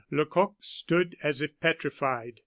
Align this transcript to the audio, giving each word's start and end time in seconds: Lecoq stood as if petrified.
Lecoq 0.09 0.55
stood 0.61 1.15
as 1.21 1.43
if 1.43 1.59
petrified. 1.59 2.39